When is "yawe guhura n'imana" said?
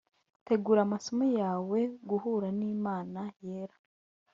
1.41-3.21